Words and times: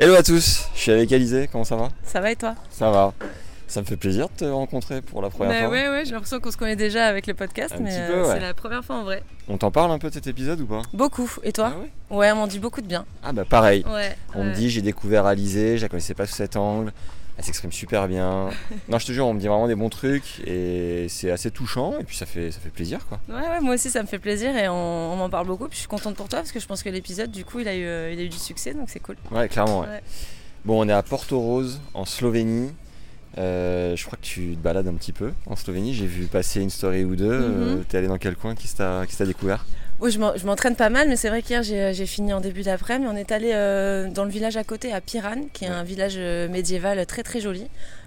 Hello 0.00 0.14
à 0.14 0.22
tous, 0.22 0.68
je 0.76 0.80
suis 0.80 0.92
avec 0.92 1.10
Alizé, 1.10 1.48
comment 1.50 1.64
ça 1.64 1.74
va? 1.74 1.88
Ça 2.04 2.20
va 2.20 2.30
et 2.30 2.36
toi? 2.36 2.54
Ça 2.70 2.88
va. 2.88 3.12
Ça 3.66 3.80
me 3.80 3.84
fait 3.84 3.96
plaisir 3.96 4.28
de 4.28 4.34
te 4.34 4.44
rencontrer 4.44 5.02
pour 5.02 5.20
la 5.20 5.28
première 5.28 5.62
bah 5.62 5.66
fois. 5.66 5.70
Ouais, 5.70 5.88
ouais, 5.88 6.04
j'ai 6.04 6.12
l'impression 6.12 6.38
qu'on 6.38 6.52
se 6.52 6.56
connaît 6.56 6.76
déjà 6.76 7.06
avec 7.06 7.26
le 7.26 7.34
podcast, 7.34 7.74
Un 7.76 7.80
mais 7.80 7.90
euh, 7.92 8.22
ouais. 8.22 8.34
c'est 8.34 8.38
la 8.38 8.54
première 8.54 8.84
fois 8.84 8.94
en 8.94 9.02
vrai. 9.02 9.24
On 9.48 9.58
t'en 9.58 9.72
parle 9.72 9.90
un 9.90 9.98
peu 9.98 10.08
de 10.08 10.14
cet 10.14 10.28
épisode 10.28 10.60
ou 10.60 10.66
pas? 10.66 10.82
Beaucoup. 10.92 11.28
Et 11.42 11.50
toi? 11.50 11.72
Ah 11.74 11.78
ouais? 11.80 12.16
Ouais, 12.16 12.30
on 12.30 12.36
m'en 12.36 12.46
dit 12.46 12.60
beaucoup 12.60 12.80
de 12.80 12.86
bien. 12.86 13.06
Ah 13.24 13.32
bah 13.32 13.44
pareil. 13.44 13.84
Ouais. 13.92 14.16
On 14.36 14.44
me 14.44 14.54
dit 14.54 14.70
j'ai 14.70 14.82
découvert 14.82 15.26
Alizé, 15.26 15.78
je 15.78 15.82
la 15.82 15.88
connaissais 15.88 16.14
pas 16.14 16.26
sous 16.26 16.36
cet 16.36 16.54
angle, 16.54 16.92
elle 17.38 17.44
s'exprime 17.44 17.72
super 17.72 18.08
bien. 18.08 18.50
non 18.88 18.98
je 18.98 19.06
te 19.06 19.12
jure, 19.12 19.26
on 19.26 19.32
me 19.34 19.40
dit 19.40 19.46
vraiment 19.46 19.68
des 19.68 19.74
bons 19.76 19.88
trucs 19.88 20.40
et 20.46 21.06
c'est 21.08 21.30
assez 21.30 21.50
touchant 21.50 21.94
et 22.00 22.04
puis 22.04 22.16
ça 22.16 22.26
fait, 22.26 22.50
ça 22.50 22.58
fait 22.60 22.68
plaisir 22.70 23.06
quoi. 23.06 23.20
Ouais, 23.28 23.36
ouais, 23.48 23.60
moi 23.60 23.74
aussi 23.74 23.88
ça 23.90 24.02
me 24.02 24.08
fait 24.08 24.18
plaisir 24.18 24.56
et 24.56 24.68
on, 24.68 25.12
on 25.12 25.16
m'en 25.16 25.30
parle 25.30 25.46
beaucoup. 25.46 25.66
Puis 25.68 25.76
je 25.76 25.80
suis 25.80 25.88
contente 25.88 26.16
pour 26.16 26.28
toi 26.28 26.40
parce 26.40 26.52
que 26.52 26.60
je 26.60 26.66
pense 26.66 26.82
que 26.82 26.88
l'épisode, 26.88 27.30
du 27.30 27.44
coup, 27.44 27.60
il 27.60 27.68
a 27.68 27.74
eu, 27.76 27.84
euh, 27.84 28.12
il 28.12 28.18
a 28.20 28.22
eu 28.24 28.28
du 28.28 28.36
succès, 28.38 28.74
donc 28.74 28.90
c'est 28.90 29.00
cool. 29.00 29.16
Ouais 29.30 29.48
clairement 29.48 29.80
ouais. 29.80 29.86
Ouais. 29.86 30.02
Bon 30.64 30.84
on 30.84 30.88
est 30.88 30.92
à 30.92 31.02
Porto 31.02 31.38
Rose 31.40 31.80
en 31.94 32.04
Slovénie. 32.04 32.72
Euh, 33.36 33.94
je 33.94 34.04
crois 34.04 34.18
que 34.20 34.26
tu 34.26 34.56
te 34.56 34.60
balades 34.62 34.88
un 34.88 34.94
petit 34.94 35.12
peu 35.12 35.32
en 35.46 35.54
Slovénie, 35.54 35.94
j'ai 35.94 36.06
vu 36.06 36.24
passer 36.26 36.60
une 36.60 36.70
story 36.70 37.04
ou 37.04 37.14
deux. 37.14 37.30
Euh, 37.30 37.76
Mhm. 37.76 37.84
T'es 37.84 37.98
allé 37.98 38.08
dans 38.08 38.18
quel 38.18 38.34
coin 38.34 38.54
qui 38.56 38.66
t'a 38.74 39.04
découvert? 39.26 39.64
Oui, 40.00 40.12
je 40.12 40.20
m'en- 40.20 40.36
je 40.36 40.46
m'entraîne 40.46 40.76
pas 40.76 40.90
mal, 40.90 41.08
mais 41.08 41.16
c'est 41.16 41.28
vrai 41.28 41.42
qu'hier 41.42 41.64
j'ai 41.64 41.92
j'ai 41.92 42.06
fini 42.06 42.32
en 42.32 42.40
début 42.40 42.62
d'après-midi. 42.62 43.10
On 43.12 43.16
est 43.16 43.32
allé 43.32 43.50
euh, 43.52 44.08
dans 44.08 44.24
le 44.24 44.30
village 44.30 44.56
à 44.56 44.62
côté, 44.62 44.92
à 44.92 45.00
Piran, 45.00 45.46
qui 45.52 45.64
est 45.64 45.68
un 45.68 45.82
village 45.82 46.14
euh, 46.16 46.48
médiéval 46.48 47.04
très 47.06 47.24
très 47.24 47.40
joli. 47.40 47.66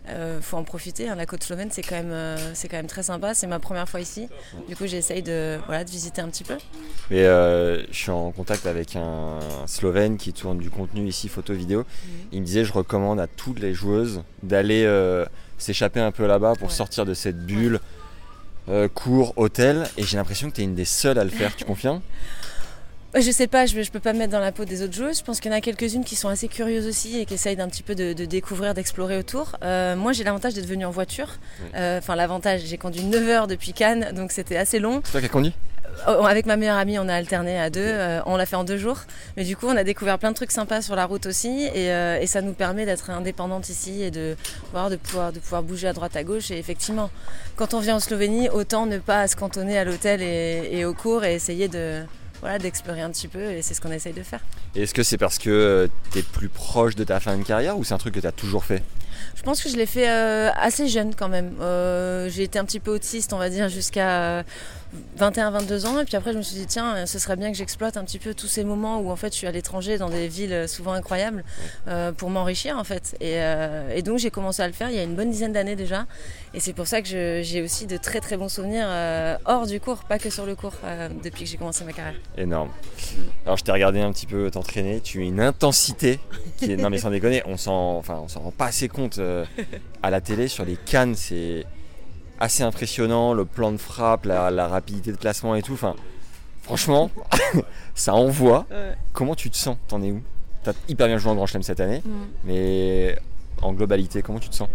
Euh, 0.09 0.39
faut 0.41 0.55
en 0.57 0.63
profiter, 0.63 1.09
hein, 1.09 1.15
la 1.15 1.25
côte 1.25 1.43
slovène 1.43 1.67
c'est 1.69 1.81
quand, 1.83 1.95
même, 1.95 2.11
euh, 2.11 2.37
c'est 2.55 2.69
quand 2.69 2.77
même 2.77 2.87
très 2.87 3.03
sympa. 3.03 3.33
C'est 3.33 3.45
ma 3.45 3.59
première 3.59 3.89
fois 3.89 3.99
ici. 3.99 4.29
Du 4.69 4.75
coup, 4.77 4.87
j'essaye 4.87 5.21
de, 5.21 5.59
voilà, 5.67 5.83
de 5.83 5.89
visiter 5.91 6.21
un 6.21 6.29
petit 6.29 6.45
peu. 6.45 6.55
Et 7.11 7.25
euh, 7.25 7.83
je 7.91 7.97
suis 7.97 8.09
en 8.09 8.31
contact 8.31 8.65
avec 8.67 8.95
un 8.95 9.39
Slovène 9.67 10.15
qui 10.17 10.31
tourne 10.31 10.59
du 10.59 10.69
contenu 10.69 11.05
ici, 11.07 11.27
photo, 11.27 11.53
vidéo. 11.53 11.83
Il 12.31 12.39
me 12.39 12.45
disait 12.45 12.63
je 12.63 12.71
recommande 12.71 13.19
à 13.19 13.27
toutes 13.27 13.59
les 13.59 13.73
joueuses 13.73 14.23
d'aller 14.43 14.85
euh, 14.85 15.25
s'échapper 15.57 15.99
un 15.99 16.11
peu 16.13 16.25
là-bas 16.25 16.53
pour 16.57 16.69
Ouais. 16.69 16.73
sortir 16.73 17.05
de 17.05 17.13
cette 17.13 17.45
bulle. 17.45 17.81
Euh, 18.71 18.87
cours, 18.87 19.33
hôtel, 19.35 19.83
et 19.97 20.03
j'ai 20.03 20.17
l'impression 20.17 20.49
que 20.49 20.55
tu 20.55 20.61
es 20.61 20.63
une 20.63 20.75
des 20.75 20.85
seules 20.85 21.19
à 21.19 21.23
le 21.23 21.29
faire, 21.29 21.55
tu 21.55 21.65
confirmes? 21.65 22.01
Ouais, 23.13 23.21
Je 23.21 23.29
sais 23.31 23.47
pas, 23.47 23.65
je, 23.65 23.81
je 23.81 23.91
peux 23.91 23.99
pas 23.99 24.13
me 24.13 24.19
mettre 24.19 24.31
dans 24.31 24.39
la 24.39 24.51
peau 24.53 24.63
des 24.63 24.81
autres 24.83 24.93
joueuses. 24.93 25.19
Je 25.19 25.23
pense 25.23 25.39
qu'il 25.41 25.51
y 25.51 25.53
en 25.53 25.57
a 25.57 25.61
quelques-unes 25.61 26.05
qui 26.05 26.15
sont 26.15 26.29
assez 26.29 26.47
curieuses 26.47 26.87
aussi 26.87 27.19
et 27.19 27.25
qui 27.25 27.33
essayent 27.33 27.57
d'un 27.57 27.67
petit 27.67 27.83
peu 27.83 27.93
de, 27.93 28.13
de 28.13 28.23
découvrir, 28.25 28.73
d'explorer 28.73 29.17
autour. 29.17 29.57
Euh, 29.63 29.95
moi, 29.97 30.13
j'ai 30.13 30.23
l'avantage 30.23 30.53
d'être 30.53 30.65
venue 30.67 30.85
en 30.85 30.91
voiture. 30.91 31.27
Euh, 31.75 31.97
Enfin, 31.97 32.15
l'avantage, 32.15 32.61
j'ai 32.65 32.77
conduit 32.77 33.03
9 33.03 33.27
heures 33.29 33.47
depuis 33.47 33.73
Cannes, 33.73 34.11
donc 34.15 34.31
c'était 34.31 34.55
assez 34.55 34.79
long. 34.79 35.01
C'est 35.03 35.11
toi 35.11 35.19
qui 35.19 35.25
as 35.25 35.29
conduit? 35.29 35.53
Euh, 35.53 35.70
Avec 36.05 36.45
ma 36.45 36.57
meilleure 36.57 36.77
amie, 36.77 36.97
on 36.97 37.07
a 37.07 37.13
alterné 37.13 37.59
à 37.59 37.69
deux. 37.69 37.81
euh, 37.81 38.21
on 38.25 38.35
l'a 38.35 38.45
fait 38.45 38.55
en 38.55 38.63
deux 38.63 38.77
jours. 38.77 38.99
Mais 39.37 39.43
du 39.43 39.55
coup, 39.55 39.67
on 39.67 39.77
a 39.77 39.83
découvert 39.83 40.17
plein 40.17 40.31
de 40.31 40.35
trucs 40.35 40.51
sympas 40.51 40.81
sur 40.81 40.95
la 40.95 41.05
route 41.05 41.25
aussi. 41.25 41.65
Et, 41.73 41.91
euh, 41.91 42.19
et 42.19 42.27
ça 42.27 42.41
nous 42.41 42.53
permet 42.53 42.85
d'être 42.85 43.09
indépendante 43.09 43.69
ici 43.69 44.01
et 44.01 44.11
de, 44.11 44.35
voir, 44.71 44.89
de, 44.89 44.95
pouvoir, 44.95 45.31
de 45.31 45.39
pouvoir 45.39 45.63
bouger 45.63 45.87
à 45.87 45.93
droite 45.93 46.15
à 46.15 46.23
gauche. 46.23 46.49
Et 46.51 46.57
effectivement, 46.57 47.11
quand 47.55 47.73
on 47.73 47.79
vient 47.79 47.97
en 47.97 47.99
Slovénie, 47.99 48.49
autant 48.49 48.85
ne 48.85 48.97
pas 48.97 49.27
se 49.27 49.35
cantonner 49.35 49.77
à 49.77 49.83
l'hôtel 49.83 50.21
et, 50.21 50.69
et 50.71 50.85
au 50.85 50.93
cours 50.93 51.23
et 51.23 51.35
essayer 51.35 51.67
de 51.67 52.01
voilà, 52.39 52.57
d'explorer 52.57 53.01
un 53.01 53.11
petit 53.11 53.27
peu. 53.27 53.51
Et 53.51 53.61
c'est 53.61 53.73
ce 53.73 53.81
qu'on 53.81 53.91
essaye 53.91 54.13
de 54.13 54.23
faire. 54.23 54.41
Est-ce 54.75 54.93
que 54.93 55.03
c'est 55.03 55.17
parce 55.17 55.37
que 55.37 55.89
tu 56.11 56.19
es 56.19 56.23
plus 56.23 56.49
proche 56.49 56.95
de 56.95 57.03
ta 57.03 57.19
fin 57.19 57.37
de 57.37 57.43
carrière 57.43 57.77
ou 57.77 57.83
c'est 57.83 57.93
un 57.93 57.99
truc 57.99 58.15
que 58.15 58.19
tu 58.19 58.27
as 58.27 58.31
toujours 58.31 58.63
fait? 58.63 58.81
Je 59.35 59.43
pense 59.43 59.61
que 59.61 59.69
je 59.69 59.75
l'ai 59.75 59.85
fait 59.85 60.09
euh, 60.09 60.49
assez 60.55 60.87
jeune 60.87 61.13
quand 61.13 61.29
même. 61.29 61.53
Euh, 61.61 62.27
j'ai 62.29 62.43
été 62.43 62.57
un 62.57 62.65
petit 62.65 62.79
peu 62.79 62.91
autiste, 62.91 63.33
on 63.33 63.37
va 63.37 63.49
dire, 63.49 63.69
jusqu'à 63.69 64.21
euh, 64.21 64.43
21-22 65.19 65.85
ans. 65.85 65.99
Et 65.99 66.05
puis 66.05 66.15
après, 66.15 66.33
je 66.33 66.37
me 66.37 66.43
suis 66.43 66.55
dit, 66.55 66.65
tiens, 66.65 67.05
ce 67.05 67.19
serait 67.19 67.35
bien 67.35 67.51
que 67.51 67.57
j'exploite 67.57 67.97
un 67.97 68.03
petit 68.03 68.19
peu 68.19 68.33
tous 68.33 68.47
ces 68.47 68.63
moments 68.63 68.99
où 68.99 69.09
en 69.11 69.15
fait 69.15 69.31
je 69.31 69.37
suis 69.37 69.47
à 69.47 69.51
l'étranger 69.51 69.97
dans 69.97 70.09
des 70.09 70.27
villes 70.27 70.53
euh, 70.53 70.67
souvent 70.67 70.93
incroyables 70.93 71.43
euh, 71.87 72.11
pour 72.11 72.29
m'enrichir 72.29 72.77
en 72.77 72.83
fait. 72.83 73.15
Et, 73.19 73.35
euh, 73.35 73.93
et 73.95 74.01
donc 74.01 74.17
j'ai 74.19 74.31
commencé 74.31 74.61
à 74.61 74.67
le 74.67 74.73
faire 74.73 74.89
il 74.89 74.95
y 74.95 74.99
a 74.99 75.03
une 75.03 75.15
bonne 75.15 75.31
dizaine 75.31 75.53
d'années 75.53 75.75
déjà. 75.75 76.05
Et 76.53 76.59
c'est 76.59 76.73
pour 76.73 76.85
ça 76.87 77.01
que 77.01 77.07
j'ai 77.43 77.61
aussi 77.61 77.87
de 77.87 77.95
très 77.95 78.19
très 78.19 78.35
bons 78.35 78.49
souvenirs 78.49 78.87
euh, 78.87 79.37
hors 79.45 79.65
du 79.67 79.79
cours, 79.79 80.03
pas 80.03 80.19
que 80.19 80.29
sur 80.29 80.45
le 80.45 80.55
cours, 80.55 80.73
euh, 80.83 81.07
depuis 81.23 81.45
que 81.45 81.49
j'ai 81.49 81.57
commencé 81.57 81.85
ma 81.85 81.93
carrière. 81.93 82.19
Énorme. 82.37 82.69
Alors 83.45 83.57
je 83.57 83.63
t'ai 83.63 83.71
regardé 83.71 84.01
un 84.01 84.11
petit 84.11 84.25
peu 84.25 84.51
t'entraîner, 84.51 84.99
tu 84.99 85.21
as 85.21 85.23
une 85.23 85.39
intensité 85.39 86.19
qui 86.57 86.71
est... 86.71 86.75
Non 86.75 86.89
mais 86.89 86.97
sans 86.97 87.09
déconner, 87.09 87.41
on 87.45 87.55
s'en 87.55 87.97
enfin, 87.97 88.19
on 88.21 88.27
s'en 88.27 88.41
rend 88.41 88.51
pas 88.51 88.65
assez 88.65 88.89
compte 88.89 89.19
euh, 89.19 89.45
à 90.03 90.09
la 90.09 90.19
télé, 90.19 90.49
sur 90.49 90.65
les 90.65 90.75
cannes, 90.75 91.15
c'est 91.15 91.65
assez 92.41 92.63
impressionnant, 92.63 93.33
le 93.33 93.45
plan 93.45 93.71
de 93.71 93.77
frappe, 93.77 94.25
la, 94.25 94.51
la 94.51 94.67
rapidité 94.67 95.11
de 95.11 95.17
placement 95.17 95.55
et 95.55 95.61
tout. 95.61 95.73
Enfin, 95.73 95.95
franchement, 96.63 97.09
ça 97.95 98.13
envoie. 98.13 98.65
Comment 99.13 99.35
tu 99.35 99.49
te 99.49 99.55
sens? 99.55 99.77
T'en 99.87 100.01
es 100.01 100.11
où? 100.11 100.21
T'as 100.63 100.73
hyper 100.89 101.07
bien 101.07 101.17
joué 101.17 101.31
en 101.31 101.35
Grand 101.35 101.45
Chelem 101.45 101.63
cette 101.63 101.79
année, 101.79 102.01
mais 102.43 103.17
en 103.61 103.73
globalité, 103.73 104.21
comment 104.21 104.39
tu 104.39 104.49
te 104.49 104.55
sens? 104.55 104.69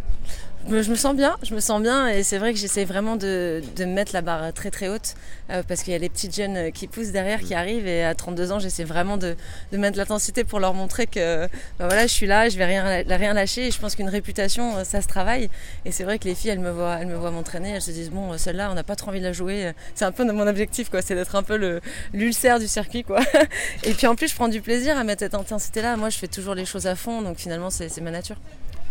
Je 0.69 0.91
me- 0.91 0.97
sens 0.97 1.15
bien, 1.15 1.37
je 1.45 1.55
me 1.55 1.61
sens 1.61 1.81
bien 1.81 2.09
et 2.09 2.25
c'est 2.25 2.39
vrai 2.39 2.53
que 2.53 2.59
j'essaie 2.59 2.85
vraiment 2.85 3.15
de, 3.15 3.63
de 3.77 3.85
mettre 3.85 4.13
la 4.13 4.21
barre 4.21 4.53
très 4.53 4.73
très 4.73 4.89
haute 4.89 5.15
euh, 5.51 5.63
parce 5.67 5.83
qu'il 5.85 5.93
y 5.93 5.97
a 5.97 5.99
les 5.99 6.09
petites 6.09 6.35
jeunes 6.35 6.57
euh, 6.57 6.71
qui 6.71 6.89
poussent 6.89 7.13
derrière, 7.13 7.41
qui 7.41 7.55
arrivent 7.55 7.87
et 7.87 8.03
à 8.03 8.15
32 8.17 8.51
ans 8.51 8.59
j'essaie 8.59 8.83
vraiment 8.83 9.17
de, 9.17 9.37
de 9.71 9.77
mettre 9.79 9.97
l'intensité 9.97 10.43
pour 10.43 10.59
leur 10.59 10.75
montrer 10.75 11.07
que 11.07 11.47
bah 11.79 11.87
voilà, 11.87 12.09
je 12.09 12.13
suis 12.13 12.27
là, 12.27 12.49
je 12.49 12.59
vais 12.59 12.65
rien, 12.65 13.05
rien 13.09 13.33
lâcher 13.33 13.69
et 13.69 13.71
je 13.71 13.79
pense 13.79 13.95
qu'une 13.95 14.09
réputation 14.09 14.79
euh, 14.79 14.85
ça 14.85 15.03
se 15.03 15.07
travaille. 15.07 15.51
Et 15.85 15.93
c'est 15.93 16.03
vrai 16.03 16.19
que 16.19 16.25
les 16.25 16.35
filles 16.35 16.51
elles 16.51 16.59
me 16.59 16.71
voient, 16.73 16.99
elles 17.01 17.07
me 17.07 17.17
voient 17.17 17.31
m'entraîner, 17.31 17.71
elles 17.71 17.83
se 17.83 17.93
disent 17.93 18.11
bon 18.11 18.37
celle-là 18.37 18.69
on 18.71 18.75
n'a 18.75 18.83
pas 18.83 18.97
trop 18.97 19.11
envie 19.11 19.21
de 19.21 19.25
la 19.27 19.33
jouer, 19.33 19.73
c'est 19.95 20.05
un 20.05 20.13
peu 20.13 20.25
mon 20.25 20.49
objectif 20.49 20.91
quoi, 20.91 21.01
c'est 21.01 21.15
d'être 21.15 21.37
un 21.37 21.45
peu 21.45 21.81
l'ulcère 22.13 22.59
du 22.59 22.67
circuit 22.67 23.05
quoi. 23.05 23.21
Et 23.85 23.93
puis 23.95 24.09
en 24.09 24.17
plus 24.17 24.29
je 24.29 24.35
prends 24.35 24.49
du 24.49 24.61
plaisir 24.63 24.97
à 24.99 25.05
mettre 25.05 25.21
cette 25.21 25.35
intensité 25.35 25.81
là, 25.81 25.97
moi 25.97 26.11
je 26.11 26.19
fais 26.19 26.29
toujours 26.29 26.55
les 26.57 26.65
choses 26.65 26.89
à 26.89 26.97
fond 26.97 27.23
donc 27.23 27.37
finalement 27.39 27.71
c'est 27.71 28.01
ma 28.01 28.11
nature. 28.11 28.37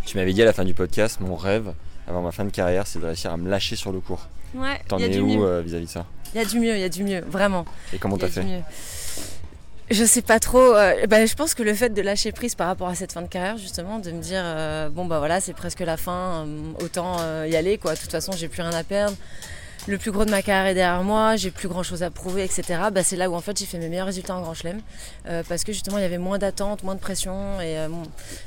Tu 0.05 0.17
m'avais 0.17 0.33
dit 0.33 0.41
à 0.41 0.45
la 0.45 0.53
fin 0.53 0.63
du 0.63 0.73
podcast, 0.73 1.19
mon 1.19 1.35
rêve 1.35 1.73
avant 2.07 2.21
ma 2.21 2.31
fin 2.31 2.45
de 2.45 2.51
carrière, 2.51 2.85
c'est 2.85 2.99
de 2.99 3.05
réussir 3.05 3.31
à 3.31 3.37
me 3.37 3.49
lâcher 3.49 3.75
sur 3.75 3.91
le 3.91 3.99
cours. 3.99 4.27
Ouais, 4.53 4.79
T'en 4.87 4.99
es 4.99 5.19
où 5.19 5.43
euh, 5.43 5.61
vis-à-vis 5.65 5.85
de 5.85 5.89
ça? 5.89 6.05
Il 6.33 6.37
y 6.37 6.41
a 6.41 6.45
du 6.45 6.59
mieux, 6.59 6.75
il 6.75 6.79
y 6.79 6.83
a 6.83 6.89
du 6.89 7.03
mieux, 7.03 7.21
vraiment. 7.27 7.65
Et 7.93 7.97
comment 7.97 8.17
t'as 8.17 8.27
fait? 8.27 8.45
Je 9.91 10.03
sais 10.03 10.21
pas 10.23 10.39
trop. 10.39 10.75
euh, 10.75 11.05
bah, 11.07 11.25
je 11.25 11.33
pense 11.35 11.53
que 11.53 11.61
le 11.61 11.73
fait 11.73 11.89
de 11.89 12.01
lâcher 12.01 12.31
prise 12.31 12.55
par 12.55 12.67
rapport 12.67 12.87
à 12.87 12.95
cette 12.95 13.11
fin 13.11 13.21
de 13.21 13.27
carrière, 13.27 13.57
justement, 13.57 13.99
de 13.99 14.11
me 14.11 14.19
dire 14.21 14.41
euh, 14.43 14.89
bon 14.89 15.05
bah 15.05 15.19
voilà, 15.19 15.39
c'est 15.39 15.53
presque 15.53 15.81
la 15.81 15.95
fin, 15.97 16.45
euh, 16.47 16.83
autant 16.83 17.17
y 17.45 17.55
aller 17.55 17.77
quoi. 17.77 17.93
De 17.93 17.99
toute 17.99 18.11
façon, 18.11 18.31
j'ai 18.31 18.47
plus 18.47 18.61
rien 18.63 18.73
à 18.73 18.83
perdre. 18.83 19.15
Le 19.87 19.99
plus 19.99 20.11
gros 20.11 20.25
de 20.25 20.31
ma 20.31 20.41
carrière 20.41 20.65
est 20.65 20.73
derrière 20.73 21.03
moi, 21.03 21.35
j'ai 21.35 21.51
plus 21.51 21.67
grand 21.67 21.83
chose 21.83 22.01
à 22.01 22.09
prouver, 22.09 22.43
etc. 22.43 22.63
Bah, 22.91 23.03
c'est 23.03 23.15
là 23.15 23.29
où 23.29 23.35
en 23.35 23.41
fait 23.41 23.57
j'ai 23.57 23.65
fait 23.65 23.77
mes 23.77 23.87
meilleurs 23.87 24.07
résultats 24.07 24.35
en 24.35 24.41
Grand 24.41 24.55
Chelem 24.55 24.81
euh, 25.27 25.43
parce 25.47 25.63
que 25.63 25.71
justement 25.73 25.99
il 25.99 26.01
y 26.01 26.05
avait 26.05 26.17
moins 26.17 26.39
d'attente, 26.39 26.83
moins 26.83 26.95
de 26.95 26.99
pression 26.99 27.61
et 27.61 27.77
euh, 27.77 27.87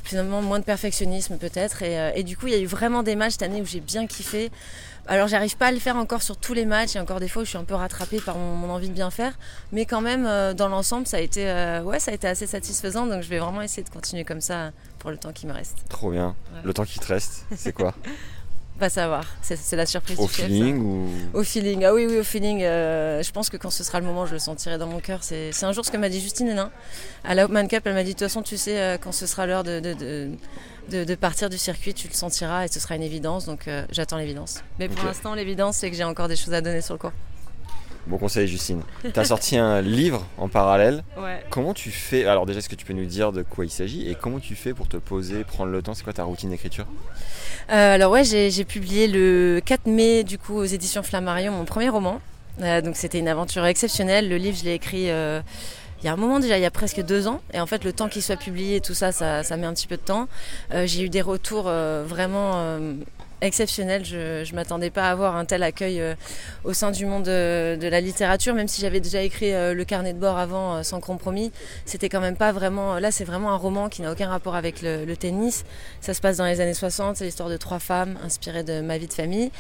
finalement 0.03 0.43
moins 0.43 0.59
de 0.59 0.65
perfectionnisme 0.65 1.37
peut-être. 1.37 1.83
Et, 1.83 1.99
euh, 1.99 2.11
et 2.17 2.25
du 2.25 2.37
coup, 2.37 2.49
il 2.49 2.55
y 2.55 2.57
a 2.57 2.61
eu 2.61 2.67
vraiment 2.67 3.05
des 3.05 3.15
matchs 3.15 3.33
cette 3.33 3.43
année 3.43 3.63
où 3.63 3.67
j'ai 3.67 3.81
bien 3.81 4.07
kiffé. 4.09 4.51
Alors 5.11 5.27
j'arrive 5.27 5.57
pas 5.57 5.69
à 5.69 5.73
le 5.73 5.79
faire 5.79 5.97
encore 5.97 6.23
sur 6.23 6.37
tous 6.37 6.53
les 6.53 6.67
matchs, 6.67 6.93
il 6.93 6.95
y 6.97 6.99
a 6.99 7.03
encore 7.03 7.19
des 7.19 7.29
fois 7.29 7.41
où 7.41 7.45
je 7.47 7.51
suis 7.51 7.59
un 7.59 7.65
peu 7.65 7.75
rattrapée 7.75 8.21
par 8.21 8.37
mon, 8.37 8.55
mon 8.55 8.69
envie 8.69 8.91
de 8.91 8.95
bien 8.95 9.11
faire, 9.11 9.33
mais 9.73 9.87
quand 9.87 10.03
même 10.03 10.27
euh, 10.27 10.53
dans 10.53 10.69
l'ensemble 10.69 11.07
ça 11.07 11.17
a 11.17 11.21
été 11.21 11.49
euh, 11.49 11.83
ouais 11.83 11.99
ça 11.99 12.11
a 12.11 12.15
été 12.15 12.29
assez 12.29 12.47
satisfaisant 12.47 13.07
donc 13.07 13.23
je 13.23 13.29
vais 13.31 13.39
vraiment 13.39 13.63
essayer 13.63 13.83
de 13.83 13.89
continuer 13.89 14.25
comme 14.25 14.43
ça 14.43 14.71
pour 14.99 15.11
le 15.11 15.17
temps 15.17 15.33
qui 15.33 15.47
me 15.47 15.53
reste. 15.55 15.79
Trop 15.89 16.11
bien. 16.11 16.37
Ouais. 16.53 16.61
Le 16.63 16.75
temps 16.75 16.85
qui 16.85 16.99
te 16.99 17.07
reste, 17.07 17.47
c'est 17.57 17.73
quoi? 17.73 17.95
Pas 18.79 18.89
savoir, 18.91 19.25
c'est 19.43 19.75
la 19.77 19.87
surprise 19.87 20.19
Au 20.21 20.27
du 20.27 20.33
chef, 20.33 20.47
feeling 20.47 20.79
ou 20.81 21.09
Au 21.35 21.43
feeling, 21.43 21.85
ah 21.85 21.93
oui, 21.93 22.07
oui, 22.09 22.19
au 22.19 22.23
feeling. 22.23 22.63
euh, 22.63 23.23
je 23.25 23.33
pense 23.33 23.51
que 23.51 23.57
quand 23.57 23.71
ce 23.71 23.83
sera 23.83 23.99
le 23.99 24.07
moment, 24.07 24.25
je 24.25 24.35
le 24.35 24.39
sentirai 24.39 24.79
dans 24.79 24.87
mon 24.87 25.01
cœur. 25.01 25.19
C'est 25.23 25.51
un 25.65 25.73
jour 25.73 25.85
ce 25.85 25.91
que 25.91 25.97
m'a 25.97 26.09
dit 26.09 26.21
Justine 26.21 26.47
Hénin. 26.49 26.71
À 27.25 27.35
la 27.35 27.47
Open 27.47 27.67
Cup, 27.67 27.83
elle 27.87 27.95
m'a 27.95 28.05
dit 28.05 28.11
De 28.11 28.19
toute 28.19 28.29
façon, 28.29 28.43
tu 28.43 28.57
sais, 28.57 28.79
euh, 28.79 28.97
quand 29.01 29.11
ce 29.11 29.27
sera 29.27 29.47
l'heure 29.47 29.65
de, 29.65 29.81
de, 29.81 29.95
de, 29.95 30.29
de- 30.91 31.05
de 31.05 31.15
partir 31.17 31.51
du 31.51 31.59
circuit, 31.59 31.93
tu 31.93 32.07
le 32.07 32.15
sentiras 32.15 32.65
et 32.67 32.69
ce 32.69 32.79
sera 32.79 32.95
une 32.95 33.03
évidence. 33.03 33.47
Donc 33.47 33.67
euh, 33.67 33.85
j'attends 33.91 34.17
l'évidence. 34.17 34.63
Mais 34.79 34.89
pour 34.89 35.05
l'instant, 35.05 35.35
l'évidence, 35.35 35.77
c'est 35.79 35.91
que 35.91 35.97
j'ai 35.97 36.05
encore 36.05 36.29
des 36.29 36.37
choses 36.37 36.55
à 36.55 36.61
donner 36.61 36.81
sur 36.81 36.95
le 36.95 36.99
cours. 36.99 37.13
Bon 38.09 38.17
conseil 38.17 38.49
Justine. 38.49 38.83
T'as 39.13 39.25
sorti 39.25 39.59
un 39.59 39.83
livre 39.83 40.27
en 40.39 40.49
parallèle. 40.49 41.05
Ouais. 41.19 41.45
Comment 41.51 41.75
tu 41.75 41.91
fais 41.91 42.25
Alors 42.25 42.47
déjà, 42.47 42.61
est-ce 42.61 42.69
que 42.71 42.75
tu 42.75 42.87
peux 42.87 42.95
nous 42.95 43.05
dire 43.05 43.33
de 43.33 43.43
quoi 43.43 43.67
il 43.67 43.71
s'agit 43.71 44.09
et 44.09 44.15
comment 44.15 44.41
tu 44.41 44.55
fais 44.55 44.73
pour 44.73 44.89
te 44.89 44.97
poser, 44.97 45.45
prendre 45.45 45.71
le 45.71 45.83
temps? 45.83 45.93
C'est 45.93 46.05
quoi 46.05 46.15
ta 46.15 46.25
routine 46.25 46.49
d'écriture? 46.49 46.87
Euh, 47.71 47.95
alors 47.95 48.11
ouais, 48.11 48.25
j'ai 48.25 48.51
j'ai 48.51 48.65
publié 48.65 49.09
le 49.09 49.61
4 49.63 49.87
mai 49.87 50.25
du 50.25 50.39
coup 50.39 50.55
aux 50.55 50.65
éditions 50.65 51.03
Flammarion 51.03 51.53
mon 51.53 51.67
premier 51.67 51.91
roman. 51.91 52.23
Euh, 52.63 52.81
donc 52.81 52.97
c'était 52.97 53.19
une 53.19 53.29
aventure 53.29 53.67
exceptionnelle. 53.67 54.31
Le 54.31 54.37
livre, 54.39 54.57
je 54.59 54.65
l'ai 54.65 54.75
écrit 54.75 55.11
euh, 55.11 55.43
il 56.01 56.07
y 56.07 56.09
a 56.09 56.13
un 56.13 56.17
moment 56.17 56.39
déjà, 56.39 56.59
il 56.59 56.63
y 56.63 56.67
a 56.67 56.71
presque 56.71 57.03
deux 57.03 57.27
ans. 57.27 57.41
Et 57.53 57.61
en 57.61 57.67
fait, 57.67 57.85
le 57.85 57.93
temps 57.93 58.09
qu'il 58.09 58.23
soit 58.23 58.37
publié, 58.37 58.81
tout 58.81 58.95
ça, 58.95 59.11
ça, 59.11 59.43
ça 59.43 59.57
met 59.57 59.67
un 59.67 59.75
petit 59.75 59.89
peu 59.89 59.97
de 59.97 60.03
temps. 60.03 60.29
Euh, 60.73 60.87
j'ai 60.87 61.03
eu 61.03 61.09
des 61.09 61.23
retours 61.23 61.65
euh, 61.67 62.05
vraiment 62.07 62.53
euh, 62.55 62.95
exceptionnels. 63.41 64.05
Je 64.05 64.49
ne 64.49 64.55
m'attendais 64.55 64.91
pas 64.91 65.09
à 65.09 65.11
avoir 65.11 65.37
un 65.37 65.45
tel 65.45 65.63
accueil 65.63 66.01
euh, 66.01 66.15
au 66.65 66.73
sein 66.73 66.91
du 66.91 67.07
monde 67.07 67.25
de, 67.25 67.77
de 67.77 67.89
la 67.89 68.01
littérature, 68.01 68.55
même 68.55 68.69
si 68.69 68.81
j'avais 68.81 69.01
déjà 69.01 69.23
écrit 69.23 69.53
euh, 69.53 69.75
le 69.75 69.85
carnet 69.85 70.13
de 70.13 70.19
bord 70.19 70.39
avant, 70.39 70.77
euh, 70.77 70.83
sans 70.83 71.01
compromis. 71.01 71.53
C'était 71.85 72.09
quand 72.09 72.21
même 72.21 72.37
pas 72.37 72.53
vraiment. 72.53 72.99
Là, 72.99 73.11
c'est 73.11 73.25
vraiment 73.25 73.53
un 73.53 73.57
roman 73.57 73.89
qui 73.89 74.03
n'a 74.03 74.13
aucun 74.13 74.29
rapport 74.29 74.55
avec 74.55 74.83
le, 74.83 75.17
tennis. 75.17 75.65
Ça 76.01 76.15
se 76.15 76.21
passe 76.21 76.37
dans 76.37 76.47
les 76.47 76.61
années 76.61 76.75
60. 76.75 77.17
C'est 77.17 77.25
l'histoire 77.25 77.49
de 77.49 77.57
trois 77.57 77.79
femmes 77.79 78.19
inspirées 78.25 78.63
de 78.63 78.81
ma 78.81 78.99
vie 78.99 79.09
de 79.09 79.13
famille. 79.13 79.51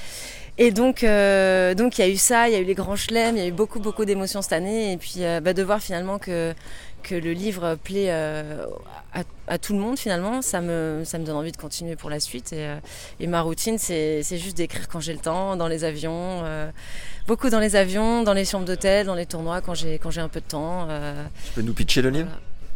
Et 0.60 0.72
donc, 0.72 1.04
euh, 1.04 1.74
donc 1.74 1.98
il 1.98 2.00
y 2.00 2.04
a 2.04 2.08
eu 2.08 2.16
ça, 2.16 2.48
il 2.48 2.52
y 2.52 2.56
a 2.56 2.58
eu 2.58 2.64
les 2.64 2.74
grands 2.74 2.96
chelems, 2.96 3.36
il 3.36 3.42
y 3.42 3.44
a 3.44 3.46
eu 3.46 3.52
beaucoup, 3.52 3.78
beaucoup 3.78 4.04
d'émotions 4.04 4.42
cette 4.42 4.52
année. 4.52 4.92
Et 4.92 4.96
puis, 4.96 5.18
euh, 5.18 5.40
bah, 5.40 5.52
de 5.54 5.62
voir 5.62 5.80
finalement 5.80 6.18
que 6.18 6.52
que 7.02 7.14
le 7.14 7.32
livre 7.32 7.76
plaît 7.76 8.10
à, 8.10 9.22
à, 9.46 9.58
tout 9.58 9.72
le 9.72 9.78
monde 9.78 9.98
finalement, 9.98 10.42
ça 10.42 10.60
me, 10.60 11.02
ça 11.04 11.18
me 11.18 11.24
donne 11.24 11.36
envie 11.36 11.52
de 11.52 11.56
continuer 11.56 11.96
pour 11.96 12.10
la 12.10 12.20
suite. 12.20 12.52
Et, 12.52 12.68
et 13.20 13.26
ma 13.26 13.40
routine, 13.40 13.78
c'est 13.78 14.22
juste 14.38 14.56
d'écrire 14.56 14.88
quand 14.88 15.00
j'ai 15.00 15.12
le 15.12 15.18
temps, 15.18 15.56
dans 15.56 15.68
les 15.68 15.84
avions 15.84 16.44
beaucoup 17.26 17.50
dans 17.50 17.60
les 17.60 17.76
avions, 17.76 18.22
dans 18.22 18.32
les 18.32 18.44
chambres 18.44 18.64
d'hôtel, 18.64 19.06
dans 19.06 19.14
les 19.14 19.26
tournois 19.26 19.60
quand 19.60 19.74
j'ai 19.74 19.98
quand 19.98 20.10
j'ai 20.10 20.20
un 20.20 20.28
peu 20.28 20.40
de 20.40 20.46
temps. 20.46 20.88
tu 21.46 21.52
peux 21.52 21.62
nous 21.62 21.74
pitcher 21.74 22.02
le 22.02 22.10
livre? 22.10 22.30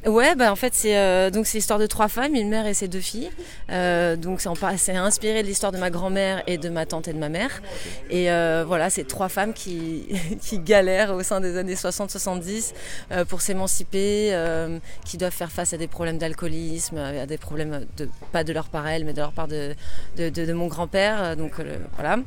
Ouais, 0.04 0.34
bah 0.34 0.50
en 0.50 0.56
fait 0.56 0.74
c'est 0.74 0.98
euh, 0.98 1.30
donc 1.30 1.46
c'est 1.46 1.58
l'histoire 1.58 1.78
de 1.78 1.86
trois 1.86 2.08
femmes, 2.08 2.34
une 2.34 2.48
mère 2.48 2.66
et 2.66 2.74
ses 2.74 2.88
deux 2.88 3.00
filles. 3.00 3.30
Euh, 3.70 4.16
donc 4.16 4.40
c'est 4.40 4.96
inspiré 4.96 5.42
de 5.42 5.46
l'histoire 5.46 5.70
de 5.70 5.78
ma 5.78 5.90
grand-mère 5.90 6.42
et 6.48 6.58
de 6.58 6.68
ma 6.70 6.86
tante 6.86 7.06
et 7.06 7.12
de 7.12 7.18
ma 7.18 7.28
mère. 7.28 7.62
Et 8.10 8.28
euh, 8.28 8.64
voilà, 8.66 8.90
c'est 8.90 9.04
trois 9.04 9.28
femmes 9.28 9.52
qui, 9.52 10.08
qui 10.42 10.58
galèrent 10.58 11.14
au 11.14 11.22
sein 11.22 11.40
des 11.40 11.56
années 11.56 11.76
60-70 11.76 12.72
euh, 13.12 13.24
pour 13.24 13.42
s'émanciper, 13.42 14.30
euh, 14.32 14.80
qui 15.04 15.18
doivent 15.18 15.32
faire 15.32 15.52
face 15.52 15.72
à 15.72 15.76
des 15.76 15.86
problèmes 15.86 16.18
d'alcoolisme, 16.18 16.96
à 16.96 17.26
des 17.26 17.38
problèmes 17.38 17.86
de 17.96 18.08
pas 18.32 18.42
de 18.42 18.52
leur 18.52 18.66
part 18.70 18.88
elles, 18.88 19.04
mais 19.04 19.12
de 19.12 19.20
leur 19.20 19.32
part 19.32 19.46
de 19.46 19.76
de, 20.16 20.30
de, 20.30 20.52
mon 20.52 20.66
grand-père. 20.66 21.36
Donc 21.36 21.52
voilà. 21.94 22.18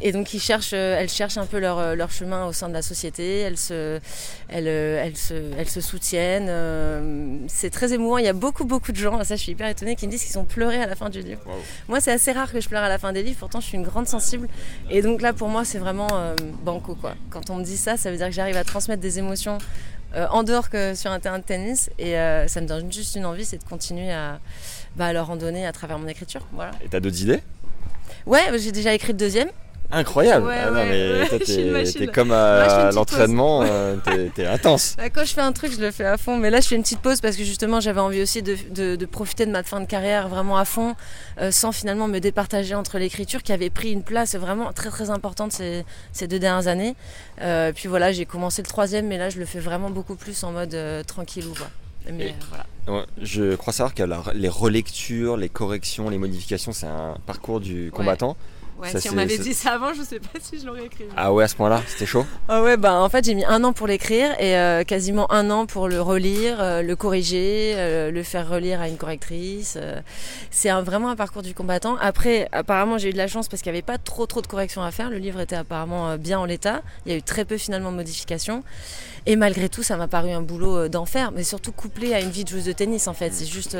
et 0.00 0.12
donc 0.12 0.32
ils 0.32 0.40
cherchent, 0.40 0.74
elles 0.74 1.08
cherchent 1.08 1.38
un 1.38 1.46
peu 1.46 1.58
leur 1.58 1.96
leur 1.96 2.12
chemin 2.12 2.46
au 2.46 2.52
sein 2.52 2.68
de 2.68 2.74
la 2.74 2.82
société. 2.82 3.40
Elles 3.40 3.58
se 3.58 3.98
elles, 4.48 4.68
elles 4.68 5.16
se 5.16 5.34
elles 5.58 5.68
se 5.68 5.80
soutiennent 6.20 6.46
euh, 6.48 7.38
c'est 7.48 7.70
très 7.70 7.92
émouvant. 7.92 8.18
Il 8.18 8.24
y 8.24 8.28
a 8.28 8.32
beaucoup, 8.32 8.64
beaucoup 8.64 8.92
de 8.92 8.96
gens, 8.96 9.22
ça 9.24 9.36
je 9.36 9.42
suis 9.42 9.52
hyper 9.52 9.68
étonnée, 9.68 9.96
qui 9.96 10.06
me 10.06 10.10
disent 10.10 10.24
qu'ils 10.24 10.38
ont 10.38 10.44
pleuré 10.44 10.82
à 10.82 10.86
la 10.86 10.94
fin 10.94 11.10
du 11.10 11.20
livre. 11.20 11.40
Moi, 11.88 12.00
c'est 12.00 12.12
assez 12.12 12.32
rare 12.32 12.52
que 12.52 12.60
je 12.60 12.68
pleure 12.68 12.82
à 12.82 12.88
la 12.88 12.98
fin 12.98 13.12
des 13.12 13.22
livres, 13.22 13.38
pourtant 13.38 13.60
je 13.60 13.66
suis 13.66 13.76
une 13.76 13.84
grande 13.84 14.06
sensible. 14.06 14.48
Et 14.90 15.02
donc 15.02 15.22
là, 15.22 15.32
pour 15.32 15.48
moi, 15.48 15.64
c'est 15.64 15.78
vraiment 15.78 16.08
euh, 16.12 16.34
banco. 16.62 16.94
Quoi. 16.94 17.14
Quand 17.30 17.50
on 17.50 17.56
me 17.56 17.64
dit 17.64 17.76
ça, 17.76 17.96
ça 17.96 18.10
veut 18.10 18.16
dire 18.16 18.26
que 18.26 18.32
j'arrive 18.32 18.56
à 18.56 18.64
transmettre 18.64 19.02
des 19.02 19.18
émotions 19.18 19.58
euh, 20.14 20.26
en 20.30 20.42
dehors 20.42 20.70
que 20.70 20.94
sur 20.94 21.10
un 21.10 21.20
terrain 21.20 21.38
de 21.38 21.44
tennis. 21.44 21.90
Et 21.98 22.14
ça 22.46 22.60
me 22.60 22.66
donne 22.66 22.92
juste 22.92 23.16
une 23.16 23.26
envie, 23.26 23.44
c'est 23.44 23.58
de 23.58 23.64
continuer 23.64 24.12
à, 24.12 24.40
bah, 24.96 25.12
leur 25.12 25.30
en 25.30 25.36
donner 25.36 25.66
à 25.66 25.72
travers 25.72 25.98
mon 25.98 26.08
écriture. 26.08 26.46
Voilà. 26.52 26.72
Et 26.84 26.88
t'as 26.88 27.00
d'autres 27.00 27.22
idées? 27.22 27.40
Ouais, 28.26 28.58
j'ai 28.58 28.72
déjà 28.72 28.92
écrit 28.92 29.12
le 29.12 29.18
deuxième. 29.18 29.50
Incroyable. 29.92 30.48
ah 30.50 30.70
non, 30.70 30.84
mais 30.86 31.28
t'es 31.92 32.06
comme 32.06 32.30
à 32.32 32.90
l'entraînement, 32.92 33.62
euh, 33.62 33.96
t'es 34.34 34.46
intense. 34.46 34.94
Bah, 34.96 35.10
quand 35.12 35.24
je 35.24 35.34
fais 35.34 35.40
un 35.40 35.52
truc, 35.52 35.72
je 35.72 35.80
le 35.80 35.90
fais 35.90 36.04
à 36.04 36.16
fond. 36.16 36.36
Mais 36.36 36.50
là, 36.50 36.60
je 36.60 36.68
fais 36.68 36.76
une 36.76 36.82
petite 36.82 37.00
pause 37.00 37.20
parce 37.20 37.36
que 37.36 37.44
justement, 37.44 37.80
j'avais 37.80 38.00
envie 38.00 38.22
aussi 38.22 38.42
de, 38.42 38.56
de, 38.70 38.96
de, 38.96 39.06
profiter 39.06 39.46
de 39.46 39.50
ma 39.50 39.62
fin 39.62 39.80
de 39.80 39.86
carrière 39.86 40.28
vraiment 40.28 40.56
à 40.56 40.64
fond, 40.64 40.94
euh, 41.40 41.50
sans 41.50 41.72
finalement 41.72 42.08
me 42.08 42.18
départager 42.18 42.74
entre 42.74 42.98
l'écriture 42.98 43.42
qui 43.42 43.52
avait 43.52 43.70
pris 43.70 43.90
une 43.90 44.02
place 44.02 44.34
vraiment 44.36 44.72
très 44.72 44.90
très 44.90 45.10
importante 45.10 45.52
ces, 45.52 45.84
ces 46.12 46.28
deux 46.28 46.38
dernières 46.38 46.68
années. 46.68 46.94
Euh, 47.42 47.72
puis 47.72 47.88
voilà, 47.88 48.12
j'ai 48.12 48.26
commencé 48.26 48.62
le 48.62 48.68
troisième, 48.68 49.06
mais 49.06 49.18
là, 49.18 49.30
je 49.30 49.38
le 49.38 49.44
fais 49.44 49.60
vraiment 49.60 49.90
beaucoup 49.90 50.14
plus 50.14 50.44
en 50.44 50.52
mode 50.52 50.74
euh, 50.74 51.02
tranquillou. 51.02 51.52
Quoi. 51.56 51.68
Mais, 52.12 52.34
voilà. 52.48 53.06
Je 53.20 53.54
crois 53.56 53.72
savoir 53.72 53.94
que 53.94 54.02
les 54.34 54.48
relectures, 54.48 55.36
les 55.36 55.48
corrections, 55.48 56.10
les 56.10 56.18
modifications, 56.18 56.72
c'est 56.72 56.86
un 56.86 57.16
parcours 57.26 57.60
du 57.60 57.90
combattant. 57.92 58.30
Ouais, 58.30 58.59
si 58.86 59.10
on 59.10 59.14
m'avait 59.14 59.38
dit 59.38 59.54
ça 59.54 59.72
avant, 59.72 59.92
je 59.94 60.02
sais 60.02 60.20
pas 60.20 60.38
si 60.40 60.58
je 60.58 60.66
l'aurais 60.66 60.86
écrit. 60.86 61.04
Ah 61.16 61.32
ouais, 61.32 61.44
à 61.44 61.48
ce 61.48 61.56
point-là, 61.56 61.82
c'était 61.86 62.06
chaud 62.06 62.26
Ah 62.48 62.62
ouais, 62.62 62.76
bah 62.76 62.94
en 62.94 63.08
fait, 63.08 63.24
j'ai 63.24 63.34
mis 63.34 63.44
un 63.44 63.62
an 63.64 63.72
pour 63.72 63.86
l'écrire 63.86 64.32
et 64.40 64.56
euh, 64.56 64.84
quasiment 64.84 65.30
un 65.32 65.50
an 65.50 65.66
pour 65.66 65.88
le 65.88 66.00
relire, 66.00 66.60
euh, 66.60 66.82
le 66.82 66.96
corriger, 66.96 67.74
euh, 67.76 68.10
le 68.10 68.22
faire 68.22 68.48
relire 68.48 68.80
à 68.80 68.88
une 68.88 68.96
correctrice. 68.96 69.78
c'est 70.50 70.70
vraiment 70.70 71.10
un 71.10 71.16
parcours 71.16 71.42
du 71.42 71.54
combattant. 71.54 71.96
Après, 72.00 72.48
apparemment, 72.52 72.98
j'ai 72.98 73.10
eu 73.10 73.12
de 73.12 73.18
la 73.18 73.28
chance 73.28 73.48
parce 73.48 73.62
qu'il 73.62 73.72
n'y 73.72 73.78
avait 73.78 73.86
pas 73.86 73.98
trop 73.98 74.26
trop 74.26 74.42
de 74.42 74.46
corrections 74.46 74.82
à 74.82 74.90
faire. 74.90 75.10
Le 75.10 75.18
livre 75.18 75.40
était 75.40 75.56
apparemment 75.56 76.16
bien 76.16 76.38
en 76.38 76.44
l'état. 76.44 76.82
Il 77.06 77.12
y 77.12 77.14
a 77.14 77.18
eu 77.18 77.22
très 77.22 77.44
peu 77.44 77.56
finalement 77.56 77.90
de 77.90 77.96
modifications. 77.96 78.62
Et 79.26 79.36
malgré 79.36 79.68
tout, 79.68 79.82
ça 79.82 79.96
m'a 79.96 80.08
paru 80.08 80.30
un 80.30 80.42
boulot 80.42 80.88
d'enfer, 80.88 81.30
mais 81.32 81.44
surtout 81.44 81.72
couplé 81.72 82.14
à 82.14 82.20
une 82.20 82.30
vie 82.30 82.44
de 82.44 82.48
joueuse 82.48 82.64
de 82.64 82.72
tennis 82.72 83.06
en 83.06 83.14
fait. 83.14 83.32
C'est 83.32 83.46
juste 83.46 83.76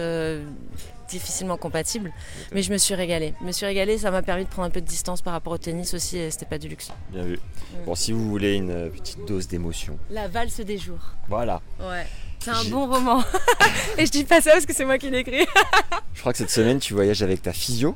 difficilement 1.11 1.57
compatible. 1.57 2.13
Mais 2.53 2.63
je 2.63 2.73
me 2.73 2.79
suis 2.79 2.95
régalée. 2.95 3.35
Je 3.41 3.47
me 3.47 3.53
suis 3.53 3.67
régalée, 3.67 3.99
ça 3.99 4.11
m'a 4.11 4.23
permis 4.23 4.45
de 4.45 4.49
prendre 4.49 4.69
un 4.69 4.71
peu 4.71 4.81
de 4.81 4.87
distance 4.87 5.23
par 5.23 5.33
rapport 5.33 5.53
au 5.53 5.59
tennis 5.59 5.93
aussi 5.95 6.19
et 6.19 6.31
c'était 6.31 6.47
pas 6.47 6.59
du 6.59 6.69
luxe. 6.69 6.91
Bien 7.11 7.25
vu. 7.25 7.35
Mm. 7.37 7.85
Bon, 7.87 7.95
si 7.95 8.13
vous 8.13 8.29
voulez 8.29 8.55
une 8.55 8.71
euh, 8.71 8.89
petite 8.89 9.27
dose 9.27 9.49
d'émotion. 9.49 9.99
La 10.11 10.29
valse 10.29 10.61
des 10.61 10.79
jours. 10.79 11.15
Voilà. 11.29 11.61
Ouais. 11.81 12.07
C'est 12.39 12.51
un 12.51 12.65
bon 12.71 12.91
roman. 12.91 13.23
et 13.99 14.07
je 14.07 14.11
dis 14.11 14.25
pas 14.25 14.41
ça 14.41 14.53
parce 14.53 14.65
que 14.65 14.73
c'est 14.75 14.87
moi 14.87 14.97
qui 14.97 15.11
l'ai 15.11 15.19
écrit. 15.19 15.47
je 16.15 16.21
crois 16.21 16.33
que 16.33 16.39
cette 16.39 16.51
semaine, 16.51 16.79
tu 16.79 16.95
voyages 16.95 17.23
avec 17.23 17.43
ta 17.43 17.53
physio. 17.53 17.95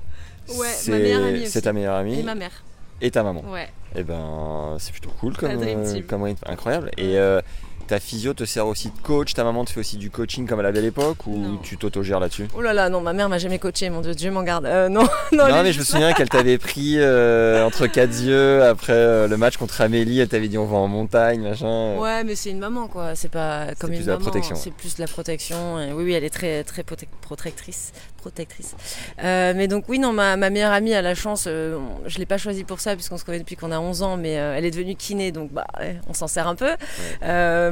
Ouais, 0.49 0.69
ma 0.89 0.99
meilleure 0.99 1.25
amie. 1.25 1.47
C'est 1.47 1.63
ta 1.63 1.73
meilleure 1.73 1.97
amie. 1.97 2.21
Et 2.21 2.23
ma 2.23 2.35
mère. 2.35 2.63
Et 3.01 3.11
ta 3.11 3.23
maman. 3.23 3.43
Ouais. 3.51 3.69
Et 3.95 4.01
eh 4.01 4.03
ben, 4.03 4.77
c'est 4.79 4.93
plutôt 4.93 5.11
cool 5.21 5.37
comme, 5.37 5.63
euh, 5.63 6.01
comme 6.09 6.35
incroyable. 6.47 6.91
Et 6.97 7.17
euh, 7.17 7.41
ta 7.87 8.01
physio 8.01 8.35
te 8.35 8.45
sert 8.45 8.67
aussi 8.67 8.89
de 8.89 8.99
coach, 9.03 9.35
ta 9.35 9.45
maman 9.45 9.65
te 9.65 9.71
fait 9.71 9.81
aussi 9.81 9.97
du 9.97 10.11
coaching 10.11 10.47
comme 10.47 10.61
à 10.61 10.63
la 10.63 10.73
belle 10.73 10.85
époque 10.85 11.27
ou 11.27 11.59
tu 11.63 11.77
t'autogères 11.77 12.21
là-dessus? 12.21 12.49
Oh 12.57 12.61
là 12.61 12.73
là, 12.73 12.89
non, 12.89 13.01
ma 13.01 13.13
mère 13.13 13.29
m'a 13.29 13.39
jamais 13.39 13.59
coaché, 13.59 13.91
mon 13.91 14.01
Dieu, 14.01 14.15
Dieu 14.15 14.31
m'en 14.31 14.43
garde. 14.43 14.67
Euh, 14.67 14.89
non, 14.89 15.03
non, 15.33 15.49
non 15.49 15.63
mais 15.63 15.73
je 15.73 15.79
me 15.81 15.85
souviens 15.85 16.13
qu'elle 16.13 16.29
t'avait 16.29 16.59
pris 16.59 16.97
euh, 16.99 17.65
entre 17.65 17.87
quatre 17.87 18.21
yeux 18.21 18.63
après 18.63 18.93
euh, 18.93 19.29
le 19.29 19.37
match 19.37 19.57
contre 19.57 19.81
Amélie, 19.81 20.21
elle 20.21 20.29
t'avait 20.29 20.49
dit 20.49 20.59
on 20.59 20.67
va 20.67 20.77
en 20.77 20.89
montagne, 20.89 21.43
machin. 21.43 21.97
Ouais, 21.99 22.25
mais 22.25 22.35
c'est 22.35 22.51
une 22.51 22.59
maman 22.59 22.89
quoi, 22.89 23.15
c'est 23.15 23.31
pas 23.31 23.69
comme 23.79 23.93
une 23.93 23.99
plus 23.99 24.07
maman. 24.07 24.19
la 24.19 24.23
protection. 24.23 24.57
C'est 24.57 24.73
plus 24.73 24.97
de 24.97 25.01
la 25.03 25.09
protection. 25.09 25.77
oui, 25.95 26.05
oui, 26.05 26.13
elle 26.13 26.25
est 26.25 26.31
très, 26.31 26.65
très 26.65 26.83
protectrice. 26.83 27.93
protectrice. 28.19 28.75
mais 29.19 29.69
donc, 29.69 29.85
oui, 29.89 29.99
non, 29.99 30.13
ma, 30.13 30.37
ma, 30.37 30.51
meilleure 30.51 30.73
amie 30.73 30.95
a 30.95 31.03
la 31.03 31.15
chance, 31.15 31.45
je 31.47 32.19
l'ai 32.19 32.27
pas 32.27 32.39
choisie 32.39 32.65
pour 32.65 32.81
ça 32.81 32.95
puisqu'on 32.95 33.19
se 33.19 33.25
connaît 33.25 33.41
depuis 33.41 33.57
qu'on 33.57 33.73
a 33.73 33.79
11 33.79 34.03
ans, 34.03 34.17
mais 34.17 34.33
elle 34.33 34.65
est 34.65 34.71
devenue 34.71 34.95
kiné, 34.95 35.33
donc 35.33 35.53
bah, 35.53 35.67
on 36.09 36.15
s'en 36.15 36.27
sert 36.27 36.49
un 36.49 36.55
peu. 36.55 36.71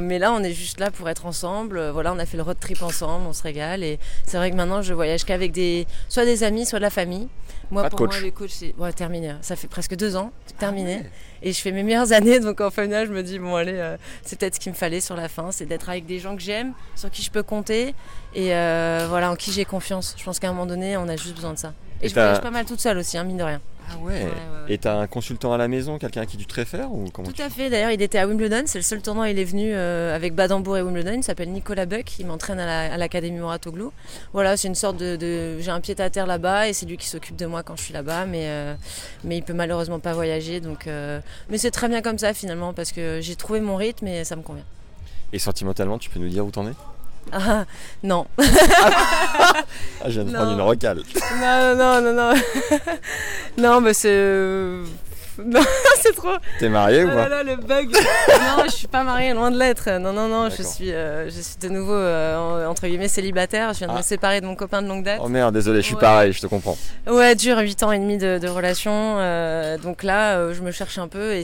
Mais 0.03 0.19
là, 0.19 0.31
on 0.33 0.43
est 0.43 0.53
juste 0.53 0.79
là 0.79 0.91
pour 0.91 1.09
être 1.09 1.25
ensemble. 1.25 1.77
Euh, 1.77 1.91
voilà, 1.91 2.13
on 2.13 2.19
a 2.19 2.25
fait 2.25 2.37
le 2.37 2.43
road 2.43 2.57
trip 2.59 2.81
ensemble, 2.81 3.25
on 3.27 3.33
se 3.33 3.43
régale. 3.43 3.83
Et 3.83 3.99
c'est 4.25 4.37
vrai 4.37 4.51
que 4.51 4.55
maintenant, 4.55 4.81
je 4.81 4.93
voyage 4.93 5.23
qu'avec 5.23 5.51
des, 5.51 5.87
soit 6.09 6.25
des 6.25 6.43
amis, 6.43 6.65
soit 6.65 6.79
de 6.79 6.83
la 6.83 6.89
famille. 6.89 7.27
Moi, 7.71 7.89
pour 7.89 8.07
moi, 8.07 8.19
le 8.19 8.31
coach, 8.31 8.51
c'est 8.51 8.73
terminé. 8.95 9.33
Ça 9.41 9.55
fait 9.55 9.67
presque 9.67 9.95
deux 9.95 10.15
ans, 10.15 10.31
terminé. 10.59 11.01
Ah 11.03 11.07
et 11.41 11.51
je 11.51 11.59
fais 11.59 11.71
mes 11.71 11.83
meilleures 11.83 12.11
années, 12.13 12.39
donc 12.39 12.61
en 12.61 12.69
final, 12.69 13.07
je 13.07 13.13
me 13.13 13.23
dis, 13.23 13.39
bon, 13.39 13.55
allez, 13.55 13.73
euh, 13.75 13.97
c'est 14.23 14.37
peut-être 14.37 14.55
ce 14.55 14.59
qu'il 14.59 14.71
me 14.71 14.77
fallait 14.77 15.01
sur 15.01 15.15
la 15.15 15.27
fin, 15.27 15.51
c'est 15.51 15.65
d'être 15.65 15.89
avec 15.89 16.05
des 16.05 16.19
gens 16.19 16.35
que 16.35 16.41
j'aime, 16.41 16.73
sur 16.95 17.09
qui 17.09 17.21
je 17.21 17.31
peux 17.31 17.43
compter, 17.43 17.95
et 18.35 18.53
euh, 18.53 19.07
voilà, 19.09 19.31
en 19.31 19.35
qui 19.35 19.51
j'ai 19.51 19.65
confiance. 19.65 20.15
Je 20.17 20.23
pense 20.23 20.39
qu'à 20.39 20.49
un 20.49 20.53
moment 20.53 20.65
donné, 20.65 20.97
on 20.97 21.07
a 21.09 21.15
juste 21.15 21.35
besoin 21.35 21.53
de 21.53 21.59
ça. 21.59 21.73
Et, 22.01 22.09
je 22.09 22.13
voyage 22.13 22.41
pas 22.41 22.51
mal 22.51 22.65
toute 22.65 22.79
seule 22.79 22.97
aussi, 22.97 23.17
hein, 23.17 23.23
mine 23.23 23.37
de 23.37 23.43
rien. 23.43 23.61
Ah 23.91 23.97
ouais. 24.01 24.27
Et 24.69 24.77
t'as 24.77 24.95
un 24.95 25.07
consultant 25.07 25.53
à 25.53 25.57
la 25.57 25.67
maison, 25.67 25.97
quelqu'un 25.97 26.25
qui 26.25 26.37
tu 26.37 26.45
te 26.45 26.53
réfères 26.53 26.91
ou 26.91 27.09
comment 27.11 27.29
Tout 27.29 27.41
à 27.41 27.49
fait. 27.49 27.69
D'ailleurs, 27.69 27.91
il 27.91 28.01
était 28.01 28.17
à 28.17 28.27
Wimbledon. 28.27 28.63
C'est 28.65 28.79
le 28.79 28.83
seul 28.83 29.01
tournoi. 29.01 29.29
Il 29.29 29.39
est 29.39 29.43
venu 29.43 29.71
euh, 29.73 30.15
avec 30.15 30.35
Badambour 30.35 30.77
et 30.77 30.81
Wimbledon. 30.81 31.13
Il 31.17 31.23
s'appelle 31.23 31.51
Nicolas 31.51 31.85
Buck. 31.85 32.19
Il 32.19 32.27
m'entraîne 32.27 32.59
à 32.59 32.97
l'Académie 32.97 33.37
la, 33.37 33.43
Mouratoglou. 33.43 33.91
Voilà, 34.31 34.55
c'est 34.57 34.67
une 34.67 34.75
sorte 34.75 34.97
de. 34.97 35.59
J'ai 35.59 35.71
un 35.71 35.81
pied 35.81 35.99
à 35.99 36.09
terre 36.09 36.25
là-bas 36.27 36.69
et 36.69 36.73
c'est 36.73 36.85
lui 36.85 36.97
qui 36.97 37.07
s'occupe 37.07 37.35
de 37.35 37.45
moi 37.45 37.63
quand 37.63 37.75
je 37.75 37.83
suis 37.83 37.93
là-bas. 37.93 38.25
Mais, 38.25 38.45
euh, 38.45 38.73
mais 39.23 39.37
il 39.37 39.43
peut 39.43 39.53
malheureusement 39.53 39.99
pas 39.99 40.13
voyager. 40.13 40.59
Donc, 40.59 40.87
euh, 40.87 41.19
Mais 41.49 41.57
c'est 41.57 41.71
très 41.71 41.89
bien 41.89 42.01
comme 42.01 42.17
ça 42.17 42.33
finalement 42.33 42.73
parce 42.73 42.91
que 42.91 43.19
j'ai 43.21 43.35
trouvé 43.35 43.59
mon 43.59 43.75
rythme 43.75 44.07
et 44.07 44.23
ça 44.23 44.35
me 44.35 44.41
convient. 44.41 44.65
Et 45.33 45.39
sentimentalement, 45.39 45.97
tu 45.97 46.09
peux 46.09 46.19
nous 46.19 46.29
dire 46.29 46.45
où 46.45 46.51
t'en 46.51 46.67
es? 46.67 46.73
Ah, 47.31 47.65
non. 48.03 48.25
ah, 48.37 49.63
je 50.07 50.21
viens 50.21 50.23
de 50.25 50.31
prendre 50.33 50.51
une 50.51 50.61
recale. 50.61 51.01
Non, 51.39 51.75
non, 51.75 52.01
non, 52.01 52.13
non. 52.13 52.33
non, 53.57 53.81
mais 53.81 53.93
c'est. 53.93 54.73
Non, 55.37 55.61
c'est 56.01 56.15
trop. 56.15 56.35
T'es 56.59 56.69
mariée 56.69 57.03
ou 57.03 57.07
pas 57.07 57.27
là, 57.27 57.43
le 57.43 57.55
bug. 57.55 57.89
non, 58.29 58.63
je 58.65 58.71
suis 58.71 58.87
pas 58.87 59.03
mariée, 59.03 59.33
loin 59.33 59.51
de 59.51 59.57
l'être. 59.57 59.89
Non, 59.99 60.13
non, 60.13 60.27
non, 60.27 60.49
je 60.49 60.61
suis, 60.61 60.91
euh, 60.91 61.29
je 61.29 61.41
suis 61.41 61.57
de 61.59 61.69
nouveau 61.69 61.93
euh, 61.93 62.67
entre 62.67 62.87
guillemets 62.87 63.07
célibataire. 63.07 63.73
Je 63.73 63.79
viens 63.79 63.87
de 63.87 63.93
me 63.93 63.99
ah. 63.99 64.03
séparer 64.03 64.41
de 64.41 64.45
mon 64.45 64.55
copain 64.55 64.81
de 64.81 64.87
longue 64.87 65.03
date. 65.03 65.19
Oh 65.23 65.29
merde, 65.29 65.53
désolé, 65.53 65.81
je 65.81 65.87
suis 65.87 65.95
pareil, 65.95 66.33
je 66.33 66.41
te 66.41 66.47
comprends. 66.47 66.77
Ouais, 67.07 67.35
dur, 67.35 67.57
8 67.57 67.83
ans 67.83 67.91
et 67.91 67.99
demi 67.99 68.17
de, 68.17 68.47
relation. 68.47 68.91
Euh, 68.91 69.77
donc 69.77 70.03
là, 70.03 70.53
je 70.53 70.61
me 70.61 70.71
cherche 70.71 70.97
un 70.97 71.07
peu 71.07 71.33
et 71.33 71.43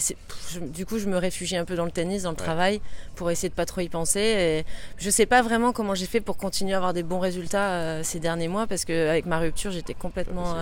du 0.61 0.85
coup, 0.85 0.99
je 0.99 1.07
me 1.07 1.17
réfugie 1.17 1.57
un 1.57 1.65
peu 1.65 1.75
dans 1.75 1.85
le 1.85 1.91
tennis, 1.91 2.23
dans 2.23 2.31
le 2.31 2.35
travail, 2.35 2.81
pour 3.15 3.31
essayer 3.31 3.49
de 3.49 3.53
pas 3.55 3.65
trop 3.65 3.81
y 3.81 3.89
penser. 3.89 4.19
Et 4.19 4.65
je 4.97 5.09
sais 5.09 5.25
pas 5.25 5.41
vraiment 5.41 5.71
comment 5.71 5.95
j'ai 5.95 6.05
fait 6.05 6.21
pour 6.21 6.37
continuer 6.37 6.73
à 6.73 6.77
avoir 6.77 6.93
des 6.93 7.03
bons 7.03 7.19
résultats 7.19 8.03
ces 8.03 8.19
derniers 8.19 8.47
mois 8.47 8.67
parce 8.67 8.85
qu'avec 8.85 9.25
ma 9.25 9.39
rupture, 9.39 9.71
j'étais 9.71 9.93
complètement 9.93 10.55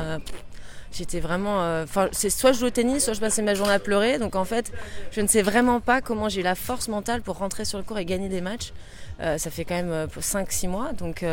J'étais 0.98 1.20
vraiment. 1.20 1.62
Euh, 1.62 1.84
enfin, 1.84 2.10
c'est 2.12 2.30
soit 2.30 2.52
je 2.54 2.60
joue 2.60 2.66
au 2.66 2.70
tennis, 2.72 3.04
soit 3.04 3.14
je 3.14 3.20
passais 3.20 3.42
ma 3.42 3.54
journée 3.54 3.74
à 3.74 3.80
pleurer. 3.80 4.18
Donc 4.18 4.36
en 4.36 4.46
fait, 4.46 4.72
je 5.12 5.22
ne 5.22 5.28
sais 5.28 5.42
vraiment 5.42 5.80
pas 5.80 6.02
comment 6.02 6.30
j'ai 6.30 6.42
la 6.42 6.56
force 6.56 6.88
mentale 6.88 7.22
pour 7.22 7.38
rentrer 7.38 7.66
sur 7.66 7.78
le 7.78 7.84
court 7.84 8.00
et 8.00 8.06
gagner 8.06 8.30
des 8.30 8.42
matchs. 8.42 8.74
Euh, 9.22 9.38
ça 9.38 9.52
fait 9.52 9.66
quand 9.66 9.76
même 9.76 10.08
5-6 10.20 10.66
euh, 10.66 10.70
mois. 10.70 10.94
Donc. 10.94 11.24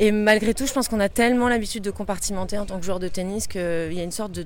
Et 0.00 0.12
malgré 0.12 0.54
tout, 0.54 0.64
je 0.64 0.72
pense 0.72 0.86
qu'on 0.86 1.00
a 1.00 1.08
tellement 1.08 1.48
l'habitude 1.48 1.82
de 1.82 1.90
compartimenter 1.90 2.56
en 2.56 2.66
tant 2.66 2.78
que 2.78 2.84
joueur 2.84 3.00
de 3.00 3.08
tennis 3.08 3.48
qu'il 3.48 3.92
y 3.92 3.98
a 3.98 4.04
une 4.04 4.12
sorte 4.12 4.30
de, 4.30 4.44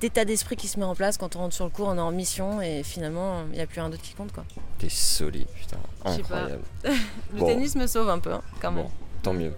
d'état 0.00 0.24
d'esprit 0.24 0.54
qui 0.54 0.68
se 0.68 0.78
met 0.78 0.84
en 0.84 0.94
place 0.94 1.18
quand 1.18 1.34
on 1.34 1.40
rentre 1.40 1.54
sur 1.54 1.64
le 1.64 1.72
court, 1.72 1.88
on 1.88 1.96
est 1.96 2.00
en 2.00 2.12
mission 2.12 2.62
et 2.62 2.84
finalement, 2.84 3.42
il 3.50 3.56
n'y 3.56 3.60
a 3.60 3.66
plus 3.66 3.80
un 3.80 3.90
d'autre 3.90 4.04
qui 4.04 4.14
compte. 4.14 4.30
Quoi. 4.30 4.44
T'es 4.78 4.88
solide, 4.88 5.48
putain. 5.48 5.78
Incroyable. 6.04 6.62
le 6.84 7.44
tennis 7.44 7.74
me 7.74 7.88
sauve 7.88 8.08
un 8.08 8.20
peu, 8.20 8.32
hein, 8.34 8.42
quand 8.60 8.70
même. 8.70 8.86
tant 9.24 9.34
mieux. 9.34 9.52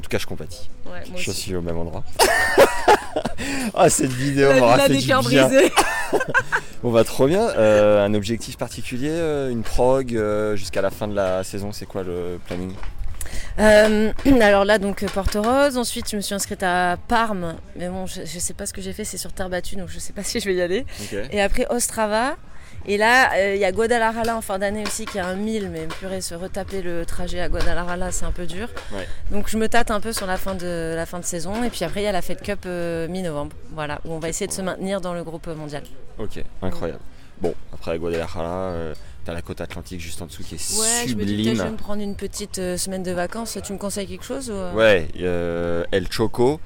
En 0.00 0.02
tout 0.02 0.08
cas, 0.08 0.16
je 0.16 0.26
compatis. 0.26 0.70
Ouais, 0.86 1.02
moi 1.10 1.20
je 1.20 1.30
aussi. 1.30 1.40
suis 1.42 1.54
au 1.54 1.60
même 1.60 1.76
endroit. 1.76 2.02
ah, 3.74 3.90
cette 3.90 4.12
vidéo 4.12 4.50
m'aura 4.54 4.78
fait 4.78 4.96
du 4.96 5.04
bien. 5.04 5.20
Bon, 6.82 6.90
bah 6.90 7.04
trop 7.04 7.26
bien. 7.26 7.50
Euh, 7.50 8.02
un 8.02 8.14
objectif 8.14 8.56
particulier, 8.56 9.10
euh, 9.10 9.50
une 9.50 9.62
prog 9.62 10.16
euh, 10.16 10.56
jusqu'à 10.56 10.80
la 10.80 10.88
fin 10.88 11.06
de 11.06 11.14
la 11.14 11.44
saison, 11.44 11.70
c'est 11.70 11.84
quoi 11.84 12.02
le 12.02 12.40
planning? 12.46 12.72
Euh, 13.58 14.10
alors 14.40 14.64
là, 14.64 14.78
donc 14.78 15.04
Porto 15.12 15.42
Rose. 15.42 15.76
Ensuite, 15.76 16.10
je 16.10 16.16
me 16.16 16.22
suis 16.22 16.34
inscrite 16.34 16.62
à 16.62 16.96
Parme. 17.06 17.56
Mais 17.76 17.90
bon, 17.90 18.06
je, 18.06 18.22
je 18.24 18.38
sais 18.38 18.54
pas 18.54 18.64
ce 18.64 18.72
que 18.72 18.80
j'ai 18.80 18.94
fait, 18.94 19.04
c'est 19.04 19.18
sur 19.18 19.34
terre 19.34 19.50
battue, 19.50 19.76
donc 19.76 19.90
je 19.90 19.98
sais 19.98 20.14
pas 20.14 20.24
si 20.24 20.40
je 20.40 20.46
vais 20.46 20.54
y 20.54 20.62
aller. 20.62 20.86
Et 21.30 21.42
après 21.42 21.66
Ostrava. 21.68 22.36
Et 22.86 22.96
là, 22.96 23.32
euh, 23.34 23.54
il 23.54 23.60
y 23.60 23.64
a 23.64 23.72
Guadalajara 23.72 24.34
en 24.36 24.40
fin 24.40 24.58
d'année 24.58 24.82
aussi 24.86 25.04
qui 25.04 25.18
a 25.18 25.26
un 25.26 25.34
1000, 25.34 25.70
mais 25.70 25.86
purée, 25.86 26.20
se 26.20 26.34
retaper 26.34 26.80
le 26.82 27.04
trajet 27.04 27.40
à 27.40 27.48
Guadalajara, 27.48 28.10
c'est 28.10 28.24
un 28.24 28.32
peu 28.32 28.46
dur. 28.46 28.68
Ouais. 28.92 29.06
Donc 29.30 29.48
je 29.48 29.56
me 29.58 29.68
tâte 29.68 29.90
un 29.90 30.00
peu 30.00 30.12
sur 30.12 30.26
la 30.26 30.36
fin 30.38 30.54
de, 30.54 30.94
la 30.96 31.06
fin 31.06 31.18
de 31.18 31.24
saison. 31.24 31.62
Et 31.62 31.70
puis 31.70 31.84
après, 31.84 32.00
il 32.00 32.04
y 32.04 32.08
a 32.08 32.12
la 32.12 32.22
Fed 32.22 32.40
Cup 32.40 32.60
euh, 32.66 33.06
mi-novembre, 33.08 33.52
voilà, 33.72 34.00
où 34.04 34.12
on 34.12 34.18
va 34.18 34.28
essayer 34.28 34.46
de 34.46 34.52
se 34.52 34.62
maintenir 34.62 35.00
dans 35.00 35.12
le 35.14 35.22
groupe 35.24 35.46
mondial. 35.48 35.82
Ok, 36.18 36.42
incroyable. 36.62 37.00
Bon, 37.40 37.54
après 37.72 37.98
Guadalajara, 37.98 38.48
euh, 38.72 38.94
t'as 39.24 39.32
la 39.34 39.42
côte 39.42 39.60
atlantique 39.60 40.00
juste 40.00 40.20
en 40.22 40.26
dessous 40.26 40.42
qui 40.42 40.54
est 40.56 40.78
Ouais, 40.78 41.06
je 41.08 41.14
me 41.14 41.24
dis 41.24 41.44
je 41.44 41.50
vais 41.50 41.54
sublime. 41.56 41.72
me 41.72 41.76
prendre 41.78 42.02
une 42.02 42.14
petite 42.16 42.58
euh, 42.58 42.76
semaine 42.76 43.02
de 43.02 43.12
vacances. 43.12 43.56
Tu 43.62 43.72
me 43.72 43.78
conseilles 43.78 44.06
quelque 44.06 44.24
chose 44.24 44.50
ou, 44.50 44.76
Ouais, 44.76 45.08
euh, 45.20 45.84
El 45.92 46.10
Choco. 46.10 46.60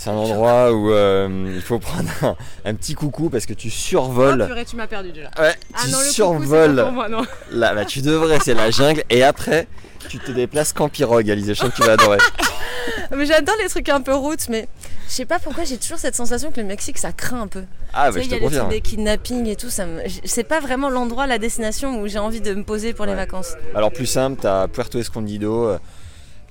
C'est 0.00 0.08
un 0.08 0.14
endroit 0.14 0.72
où 0.72 0.90
euh, 0.90 1.52
il 1.54 1.60
faut 1.60 1.78
prendre 1.78 2.08
un, 2.22 2.34
un 2.64 2.74
petit 2.74 2.94
coucou 2.94 3.28
parce 3.28 3.44
que 3.44 3.52
tu 3.52 3.68
survoles. 3.68 4.40
Ah, 4.40 4.46
purée, 4.46 4.64
tu 4.64 4.74
m'as 4.76 4.86
perdu 4.86 5.12
déjà. 5.12 5.28
Ouais, 5.38 5.52
Ah 5.74 5.80
tu 5.84 5.90
non, 5.90 5.98
le 5.98 6.04
coucou, 6.04 6.14
survoles. 6.14 6.82
pour 6.82 6.92
moi, 6.92 7.08
non. 7.10 7.20
Là, 7.50 7.74
bah, 7.74 7.84
tu 7.84 8.00
devrais, 8.00 8.38
c'est 8.42 8.54
la 8.54 8.70
jungle. 8.70 9.04
Et 9.10 9.22
après, 9.22 9.68
tu 10.08 10.18
te 10.18 10.30
déplaces 10.30 10.72
qu'en 10.72 10.88
pirogue, 10.88 11.30
Alizé. 11.30 11.52
Je 11.52 11.66
tu 11.66 11.82
vas 11.82 11.92
adorer. 11.92 12.16
Mais 13.14 13.26
j'adore 13.26 13.56
les 13.62 13.68
trucs 13.68 13.90
un 13.90 14.00
peu 14.00 14.14
routes, 14.14 14.48
mais 14.48 14.68
je 15.06 15.12
sais 15.12 15.26
pas 15.26 15.38
pourquoi 15.38 15.64
j'ai 15.64 15.76
toujours 15.76 15.98
cette 15.98 16.16
sensation 16.16 16.50
que 16.50 16.60
le 16.60 16.66
Mexique 16.66 16.96
ça 16.96 17.12
craint 17.12 17.42
un 17.42 17.46
peu. 17.46 17.64
Ah, 17.92 18.10
bah, 18.10 18.20
je 18.20 18.24
il 18.24 18.28
te 18.30 18.54
y 18.54 18.58
a 18.58 18.64
des 18.64 18.80
kidnappings 18.80 19.46
et 19.48 19.56
tout, 19.56 19.68
ça 19.68 19.84
me... 19.84 20.00
c'est 20.24 20.44
pas 20.44 20.60
vraiment 20.60 20.88
l'endroit, 20.88 21.26
la 21.26 21.38
destination 21.38 22.00
où 22.00 22.08
j'ai 22.08 22.18
envie 22.18 22.40
de 22.40 22.54
me 22.54 22.62
poser 22.62 22.94
pour 22.94 23.04
les 23.04 23.14
vacances. 23.14 23.52
Alors, 23.74 23.92
plus 23.92 24.06
simple, 24.06 24.38
t'as 24.40 24.66
Puerto 24.66 24.98
Escondido. 24.98 25.76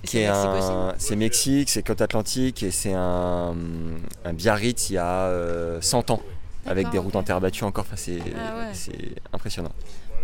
Euh, 0.03 0.07
qui 0.07 0.17
C'est 0.17 0.21
est 0.21 0.27
Mexique 0.27 0.71
un, 0.71 0.93
c'est 0.97 1.15
Mexique, 1.15 1.69
c'est 1.69 1.83
côte 1.83 2.01
atlantique 2.01 2.63
et 2.63 2.71
c'est 2.71 2.93
un, 2.93 3.55
un 4.25 4.33
Biarritz 4.33 4.89
il 4.89 4.93
y 4.93 4.97
a 4.97 5.25
euh, 5.25 5.79
100 5.81 6.11
ans 6.11 6.21
avec 6.65 6.89
des 6.89 6.97
routes 6.97 7.15
en 7.15 7.23
terre 7.23 7.39
battue 7.41 7.63
encore. 7.63 7.85
Enfin, 7.87 7.95
c'est, 7.97 8.19
Ah 8.35 8.57
ouais. 8.57 8.65
c'est 8.73 9.15
impressionnant. 9.33 9.71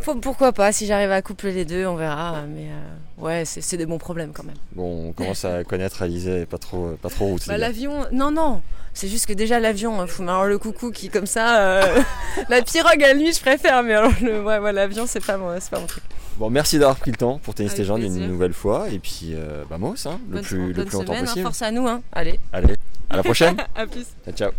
Faut- 0.01 0.15
pourquoi 0.15 0.51
pas, 0.51 0.71
si 0.71 0.85
j'arrive 0.85 1.11
à 1.11 1.21
coupler 1.21 1.51
les 1.53 1.65
deux, 1.65 1.85
on 1.87 1.95
verra. 1.95 2.43
Mais 2.53 2.67
euh, 2.69 3.23
ouais, 3.23 3.43
c'est 3.45 3.77
des 3.77 3.85
bons 3.85 3.97
problèmes 3.97 4.31
quand 4.33 4.43
même. 4.43 4.55
Bon, 4.73 5.07
on 5.09 5.13
commence 5.13 5.45
à 5.45 5.63
connaître 5.65 6.01
Alizé, 6.03 6.45
pas 6.45 6.57
trop, 6.59 6.91
pas 7.01 7.09
trop 7.09 7.25
route. 7.27 7.47
Bah, 7.47 7.57
l'avion, 7.57 8.05
non, 8.11 8.29
non. 8.31 8.61
C'est 8.93 9.07
juste 9.07 9.25
que 9.25 9.33
déjà 9.33 9.59
l'avion, 9.59 9.99
hein, 9.99 10.07
faut 10.07 10.23
alors 10.23 10.45
le 10.45 10.57
coucou 10.57 10.89
qui 10.91 11.09
comme 11.09 11.25
ça, 11.25 11.59
euh, 11.81 12.01
la 12.49 12.61
pirogue 12.61 13.03
à 13.03 13.13
lui 13.13 13.33
je 13.33 13.41
préfère, 13.41 13.83
mais 13.83 13.93
alors 13.93 14.11
le, 14.21 14.41
ouais, 14.41 14.57
ouais, 14.59 14.71
l'avion 14.71 15.05
c'est 15.05 15.19
pas, 15.25 15.35
mon- 15.37 15.59
c'est 15.59 15.69
pas 15.69 15.79
mon 15.81 15.85
truc. 15.85 16.03
Bon, 16.37 16.49
merci 16.49 16.77
d'avoir 16.79 16.97
pris 16.97 17.11
le 17.11 17.17
temps 17.17 17.39
pour 17.41 17.53
tennis 17.55 17.81
jambes 17.81 18.01
une 18.01 18.27
nouvelle 18.27 18.53
fois. 18.53 18.89
Et 18.89 18.99
puis, 18.99 19.31
euh, 19.33 19.63
bah, 19.69 19.77
Mos, 19.77 20.05
hein, 20.05 20.19
le 20.29 20.35
Bonne- 20.35 20.43
plus, 20.43 20.73
le 20.73 20.83
plus 20.85 20.93
longtemps 20.93 21.13
semaine, 21.13 21.17
hein, 21.23 21.25
possible. 21.27 21.43
force 21.43 21.61
à 21.61 21.71
nous, 21.71 21.87
hein. 21.87 22.01
Allez, 22.11 22.39
Allez, 22.51 22.75
à 23.09 23.17
la 23.17 23.23
prochaine. 23.23 23.55
à 23.75 23.87
plus. 23.87 24.05
ciao, 24.25 24.33
ciao. 24.33 24.51